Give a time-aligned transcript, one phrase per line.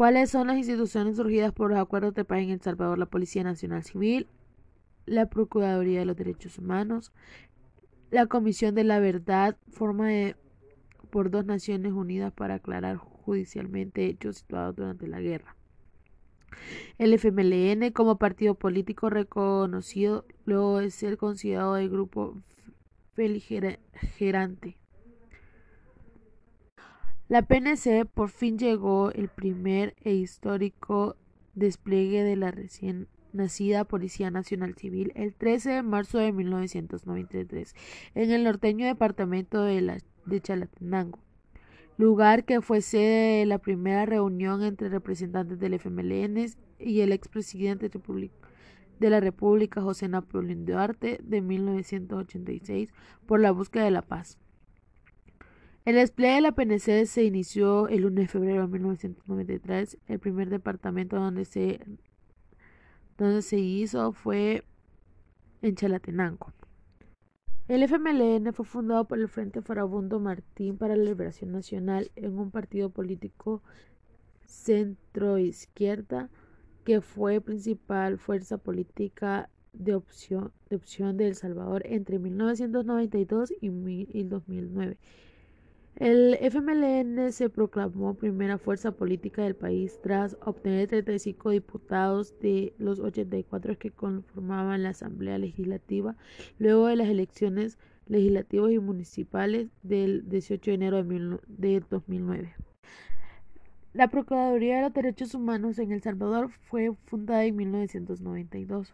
[0.00, 2.98] ¿Cuáles son las instituciones surgidas por los acuerdos de paz en El Salvador?
[2.98, 4.28] La Policía Nacional Civil,
[5.04, 7.12] la Procuraduría de los Derechos Humanos,
[8.10, 10.36] la Comisión de la Verdad, forma de,
[11.10, 15.54] por dos Naciones Unidas para aclarar judicialmente hechos situados durante la guerra.
[16.96, 22.38] El FMLN como partido político reconocido luego de ser considerado el grupo
[23.14, 24.79] beligerante.
[27.30, 31.14] La PNC por fin llegó el primer e histórico
[31.54, 37.76] despliegue de la recién nacida Policía Nacional Civil el 13 de marzo de 1993
[38.16, 41.20] en el norteño departamento de, la, de Chalatenango,
[41.98, 46.46] lugar que fue sede de la primera reunión entre representantes del FMLN
[46.80, 47.88] y el expresidente
[48.98, 52.92] de la República José Napoleón Duarte de 1986
[53.26, 54.36] por la búsqueda de la paz.
[55.90, 59.98] El despliegue de la PNC se inició el 1 de febrero de 1993.
[60.06, 61.80] El primer departamento donde se,
[63.18, 64.62] donde se hizo fue
[65.62, 66.52] en Chalatenango.
[67.66, 72.52] El FMLN fue fundado por el Frente Farabundo Martín para la Liberación Nacional en un
[72.52, 73.60] partido político
[74.46, 76.30] centroizquierda
[76.84, 84.22] que fue principal fuerza política de opción de, opción de El Salvador entre 1992 y
[84.22, 84.96] 2009
[85.96, 93.00] el FMLN se proclamó primera fuerza política del país tras obtener 35 diputados de los
[93.00, 96.16] 84 que conformaban la Asamblea Legislativa
[96.58, 101.04] luego de las elecciones legislativas y municipales del 18 de enero
[101.48, 102.54] de 2009.
[103.92, 108.92] La Procuraduría de los Derechos Humanos en El Salvador fue fundada en 1992,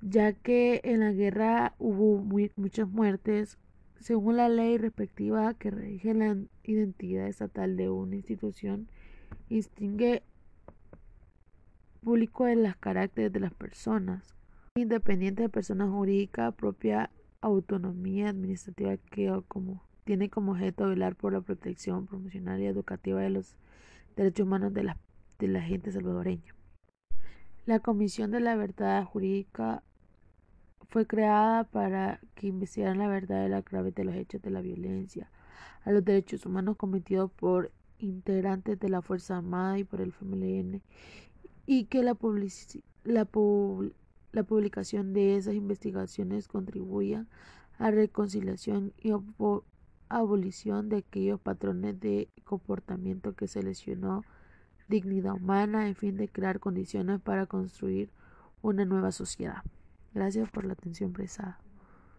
[0.00, 2.18] ya que en la guerra hubo
[2.56, 3.58] muchas muertes,
[4.00, 8.88] según la ley respectiva que rige la identidad estatal de una institución,
[9.48, 10.22] distingue
[12.02, 14.34] público de los caracteres de las personas,
[14.76, 21.40] independiente de persona jurídica, propia autonomía administrativa que como, tiene como objeto velar por la
[21.40, 23.56] protección promocional y educativa de los
[24.16, 24.96] derechos humanos de la,
[25.38, 26.54] de la gente salvadoreña.
[27.66, 29.82] La Comisión de la Verdad Jurídica
[30.90, 34.62] fue creada para que investigaran la verdad de la grave de los hechos de la
[34.62, 35.30] violencia
[35.84, 40.80] a los derechos humanos cometidos por integrantes de la Fuerza Armada y por el FMLN
[41.66, 42.16] y que la,
[43.04, 43.28] la,
[44.32, 47.26] la publicación de esas investigaciones contribuya
[47.78, 49.12] a reconciliación y
[50.08, 54.24] abolición de aquellos patrones de comportamiento que se lesionó
[54.88, 58.10] dignidad humana en fin de crear condiciones para construir
[58.62, 59.62] una nueva sociedad.
[60.12, 61.60] Gracias por la atención prestada.